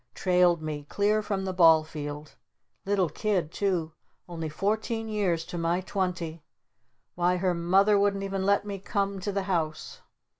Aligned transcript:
Trailed 0.15 0.63
me 0.63 0.87
clear 0.89 1.21
from 1.21 1.45
the 1.45 1.53
Ball 1.53 1.83
Field. 1.83 2.33
Little 2.87 3.07
kid 3.07 3.51
too. 3.51 3.91
Only 4.27 4.49
fourteen 4.49 5.07
years 5.07 5.45
to 5.45 5.59
my 5.59 5.79
twenty. 5.81 6.41
Why 7.13 7.37
her 7.37 7.53
Mother 7.53 7.99
wouldn't 7.99 8.23
even 8.23 8.43
let 8.43 8.65
me 8.65 8.79
come 8.79 9.19
to 9.19 9.31
the 9.31 9.43
house. 9.43 10.01